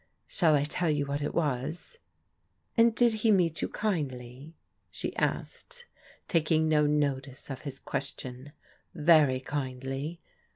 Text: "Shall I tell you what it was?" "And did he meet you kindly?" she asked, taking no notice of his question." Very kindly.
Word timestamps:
"Shall 0.27 0.55
I 0.55 0.63
tell 0.63 0.89
you 0.89 1.05
what 1.05 1.21
it 1.21 1.35
was?" 1.35 1.99
"And 2.75 2.95
did 2.95 3.13
he 3.21 3.29
meet 3.29 3.61
you 3.61 3.69
kindly?" 3.69 4.55
she 4.89 5.15
asked, 5.15 5.85
taking 6.27 6.67
no 6.67 6.87
notice 6.87 7.51
of 7.51 7.61
his 7.61 7.77
question." 7.77 8.51
Very 8.95 9.39
kindly. 9.39 10.19